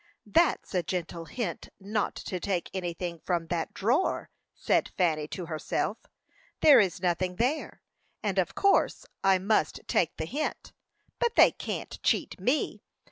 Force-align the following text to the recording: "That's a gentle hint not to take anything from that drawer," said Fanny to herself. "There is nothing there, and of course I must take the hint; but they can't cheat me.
"That's 0.25 0.73
a 0.73 0.81
gentle 0.81 1.25
hint 1.25 1.69
not 1.79 2.15
to 2.15 2.39
take 2.39 2.71
anything 2.73 3.19
from 3.19 3.45
that 3.49 3.71
drawer," 3.71 4.31
said 4.55 4.89
Fanny 4.97 5.27
to 5.27 5.45
herself. 5.45 5.99
"There 6.61 6.79
is 6.79 7.03
nothing 7.03 7.35
there, 7.35 7.83
and 8.23 8.39
of 8.39 8.55
course 8.55 9.05
I 9.23 9.37
must 9.37 9.81
take 9.85 10.17
the 10.17 10.25
hint; 10.25 10.73
but 11.19 11.35
they 11.35 11.51
can't 11.51 12.01
cheat 12.01 12.39
me. 12.39 12.81